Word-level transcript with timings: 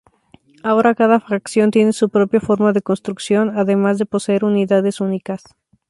Ahora 0.63 0.95
cada 0.95 1.19
facción 1.19 1.69
tiene 1.69 1.93
su 1.93 2.09
propia 2.09 2.41
forma 2.41 2.73
de 2.73 2.81
construcción, 2.81 3.53
además 3.55 3.99
de 3.99 4.07
poseer 4.07 4.43
unidades 4.45 4.99
únicas. 4.99 5.43